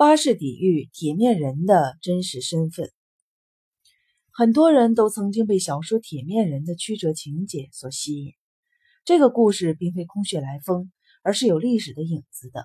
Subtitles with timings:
[0.00, 2.90] 巴士底狱铁面人的真实身份。
[4.32, 8.32] 很多人都曾经被小说《铁面人》的曲折情节所吸引。
[9.04, 10.90] 这个故事并非空穴来风，
[11.22, 12.64] 而是有历史的影子的。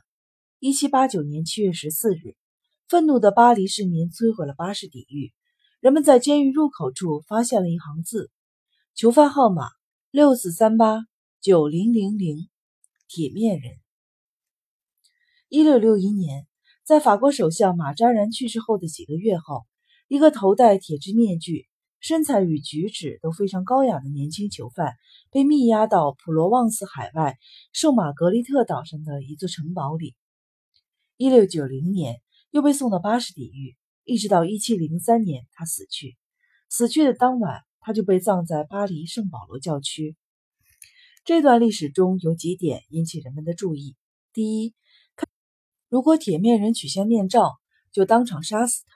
[0.60, 2.38] 一七八九年七月十四日，
[2.88, 5.34] 愤怒的巴黎市民摧毁了巴士底狱。
[5.82, 8.32] 人们在监狱入口处发现了一行字
[8.96, 9.68] ：“囚犯号码
[10.10, 11.06] 六四三八
[11.42, 12.48] 九零零零，
[13.10, 13.74] 铁面人。”
[15.50, 16.48] 一六六一年。
[16.86, 19.66] 在法国首相马扎然去世后的几个月后，
[20.08, 21.66] 一个头戴铁质面具、
[22.00, 24.94] 身材与举止都非常高雅的年轻囚犯
[25.32, 27.40] 被密押到普罗旺斯海外
[27.74, 30.14] 圣玛格丽特岛上的一座城堡里。
[31.18, 36.16] 一六九零年，又被送到巴士底狱，一直到一七零三年他死去。
[36.70, 40.16] 死去的当晚，他就被葬在巴黎圣保罗教区。
[41.24, 43.96] 这段历史中有几点引起人们的注意：
[44.34, 44.76] 第一，
[45.88, 47.52] 如果铁面人取下面罩，
[47.92, 48.96] 就当场杀死他。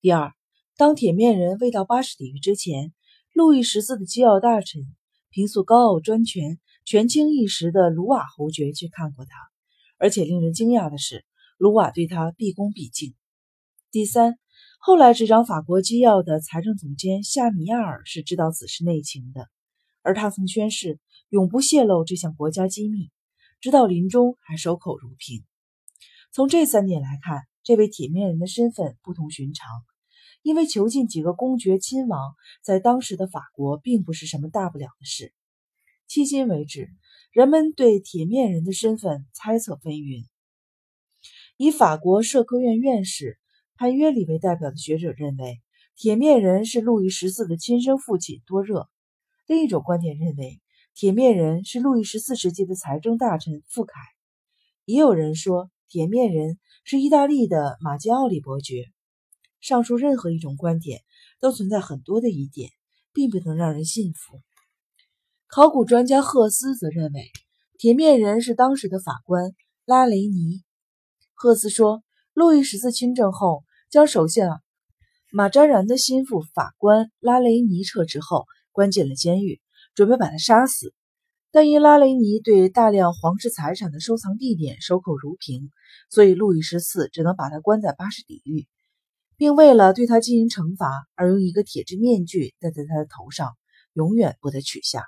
[0.00, 0.32] 第二，
[0.76, 2.92] 当铁面人未到巴士底狱之前，
[3.32, 4.82] 路易十四的机要大臣、
[5.30, 9.30] 平素高傲专权、权倾一时的卢瓦侯爵去看过他，
[9.96, 11.24] 而且令人惊讶的是，
[11.56, 13.14] 卢瓦对他毕恭毕敬。
[13.92, 14.36] 第三，
[14.80, 19.48] 后来执掌法国机要的财政总监夏米亚尔是知道此事内情的，
[20.02, 23.12] 而他曾宣誓永不泄露这项国家机密，
[23.60, 25.44] 直到临终还守口如瓶。
[26.34, 29.68] 从这三点来看，这位铁面人的身份不同寻常。
[30.42, 35.32] 因为囚禁几个公爵亲王，在当时的法国并不是什么大不了的事。
[36.08, 36.90] 迄今为止，
[37.30, 40.24] 人们对铁面人的身份猜测纷纭。
[41.56, 43.38] 以法国社科院院士
[43.76, 45.62] 潘约里为代表的学者认为，
[45.94, 48.88] 铁面人是路易十四的亲生父亲多热。
[49.46, 50.60] 另一种观点认为，
[50.96, 53.94] 铁面人是路易十四时期的财政大臣傅凯。
[54.84, 55.70] 也有人说。
[55.94, 58.86] 铁面人是意大利的马基奥里伯爵。
[59.60, 61.02] 上述任何一种观点
[61.38, 62.68] 都存在很多的疑点，
[63.12, 64.40] 并不能让人信服。
[65.46, 67.30] 考古专家赫斯则认为，
[67.78, 69.52] 铁面人是当时的法官
[69.84, 70.64] 拉雷尼。
[71.32, 74.60] 赫斯说，路易十四亲政后，将首相
[75.30, 79.60] 马扎然的心腹法官拉雷尼撤职后，关进了监狱，
[79.94, 80.92] 准备把他杀死。
[81.54, 85.70] 但因拉雷尼对大量皇室财产的收藏地点守口如瓶，
[86.10, 88.66] 所以路易十四只能把他关在巴士底狱，
[89.36, 93.56] 并为了对他进行惩罚而用一个铁质面具戴在他的头上，
[93.92, 95.04] 永远不得取下。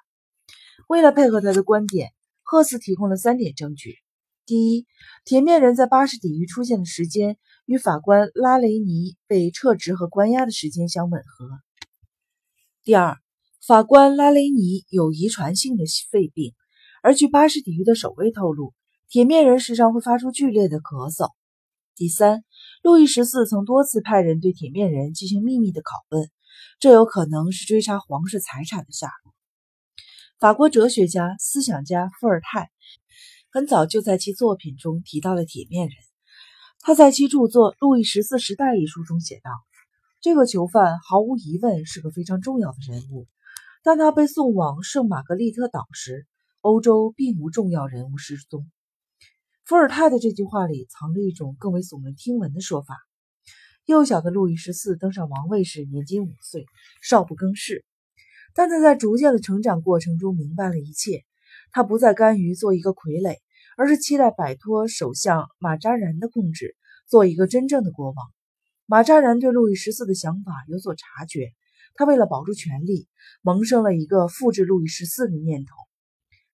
[0.86, 2.12] 为了配合他的观点，
[2.44, 3.96] 赫斯提供了三点证据：
[4.44, 4.86] 第一，
[5.24, 11.48] 铁面人在巴士底狱出现的时间与法官拉雷尼被撤职和关押的时间相吻合；
[12.84, 13.18] 第二，
[13.66, 15.82] 法官拉雷尼有遗传性的
[16.12, 16.54] 肺病，
[17.02, 18.72] 而据巴士底狱的守卫透露，
[19.08, 21.32] 铁面人时常会发出剧烈的咳嗽。
[21.96, 22.44] 第三，
[22.80, 26.30] 路易十四曾多次派人对铁面人进行秘密的拷问，
[26.78, 29.34] 这有可能是追查皇室财产的下落。
[30.38, 32.70] 法国哲学家、思想家伏尔泰
[33.50, 35.96] 很早就在其作品中提到了铁面人，
[36.82, 39.50] 他在其著作《路易十四时代》一书中写道
[40.22, 43.26] ：“这个囚犯毫无疑问是个非常重要的人物。”
[43.86, 46.26] 当他被送往圣玛格丽特岛时，
[46.60, 48.68] 欧洲并无重要人物失踪。
[49.64, 52.96] 伏尔泰的这句话里藏着一种更为耸人听闻的说法：
[53.84, 56.66] 幼小的路易十四登上王位时年仅五岁，
[57.00, 57.84] 少不更事。
[58.54, 61.22] 但他在逐渐的成长过程中明白了一切。
[61.70, 63.36] 他不再甘于做一个傀儡，
[63.76, 66.76] 而是期待摆脱首相马扎然的控制，
[67.06, 68.16] 做一个真正的国王。
[68.86, 71.52] 马扎然对路易十四的想法有所察觉。
[71.96, 73.08] 他为了保住权力，
[73.42, 75.74] 萌生了一个复制路易十四的念头。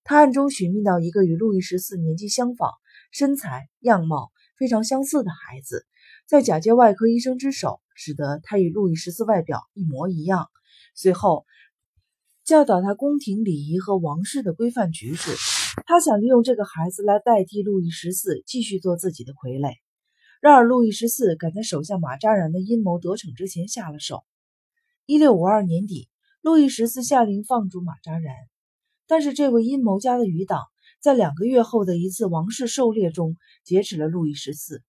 [0.04, 2.70] 他暗中寻觅到一个与路易十四年纪相仿、
[3.10, 5.86] 身材样貌非常相似的孩子，
[6.26, 10.48] 在假借外科医生之手，使得他与路易十四外表一模一样。
[10.94, 11.44] 随后，
[12.44, 15.31] 教导他宫廷礼仪和王室的规范举止。
[15.86, 19.75] 他想利用这个孩子来代替路易十四继续做自己的傀儡。
[20.41, 24.25] 然而，路易十四赶在手下马扎然的阴谋得逞之前下了手。
[25.04, 26.08] 一六五二年底，
[26.43, 28.37] 路易十四下令放逐马扎然，
[29.08, 30.62] 但是这位阴谋家的余党
[31.00, 34.84] 在两个月后的一次王室狩猎中劫持了路易十四，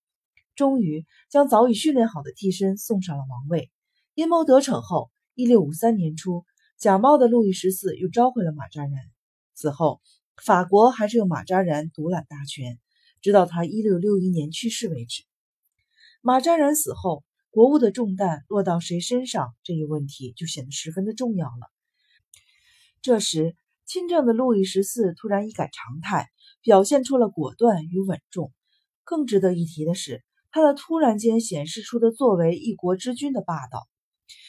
[0.55, 3.71] 终于将早已训练好的替身送上了王位。
[4.13, 6.45] 阴谋得逞后，一六五三年初，
[6.77, 8.93] 假冒的路易十四又召回了马扎然。
[9.55, 9.99] 此后，
[10.45, 12.77] 法国还是由马扎然独揽大权，
[13.19, 15.23] 直到他一六六一年去世为止。
[16.21, 17.23] 马扎然死后。
[17.53, 21.69] 国务的重担落到谁身上，这一问题就显得十分的重要了。
[23.03, 23.55] 这时，
[23.85, 26.29] 亲政的路易十四突然一改常态，
[26.63, 28.51] 表现出了果断与稳重。
[29.03, 33.87] 更值得一提的是，他的突然间显示出的作为一国之君的霸道。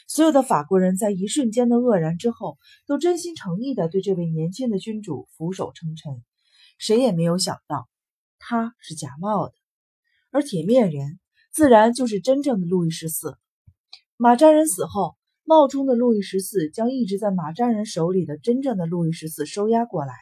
[0.08, 2.56] 所有的法国人在一瞬间的愕然之后，
[2.86, 6.24] 都真心诚意地对这位年轻的君主俯首称臣。
[6.78, 7.86] 谁也没有想到，
[8.38, 9.52] 他是假冒的，
[10.30, 11.20] 而铁面人
[11.54, 13.38] 自然就是真正的路易十四。
[14.16, 15.14] 马扎人死后，
[15.44, 20.12] 冒充的路易十四将一直在马扎人手里的真正的路易十四收押过来，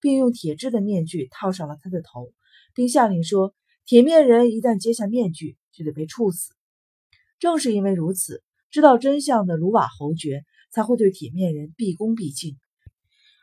[0.00, 2.32] 并用铁制的面具套上了他的头，
[2.74, 3.54] 并下令说
[3.86, 6.52] ：“铁面人一旦揭下面具，就得被处死。”
[7.38, 8.42] 正是因为如此。
[8.72, 10.42] 知道真相的卢瓦侯爵
[10.72, 12.58] 才会对铁面人毕恭毕敬，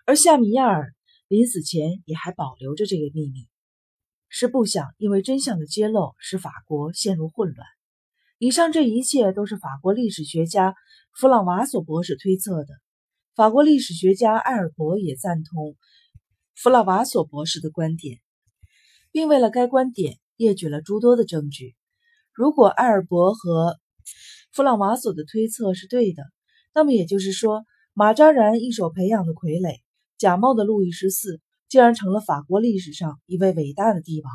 [0.05, 0.93] 而夏米亚尔
[1.29, 3.47] 临死前也还保留着这个秘密，
[4.33, 7.67] 是不想因为真相的揭露使法国陷入混乱。
[8.37, 10.73] 以上这一切都是法国历史学家
[11.19, 12.73] 弗朗瓦索博士推测的，
[13.35, 15.75] 法国历史学家埃尔伯也赞同
[16.55, 18.19] 弗朗瓦索博士的观点，
[19.11, 21.75] 并为了该观点列举了诸多的证据。
[22.33, 23.77] 如果埃尔伯和
[24.53, 26.23] 弗朗瓦索的推测是对的，
[26.73, 29.81] 那么也就是说，马扎然一手培养的傀儡，
[30.17, 34.29] 假冒的路易十四，竟然成了法国历史上一位伟大的帝王，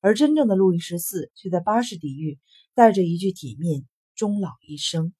[0.00, 2.38] 而真正的路易十四却在巴士底狱
[2.76, 3.84] 带着一具铁面，
[4.14, 5.12] 终老一生。